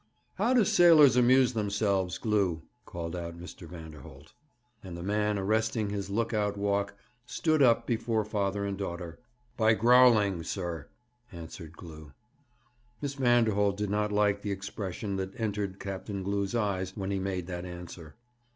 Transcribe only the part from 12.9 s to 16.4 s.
Miss Vanderholt did not like the expression that entered Captain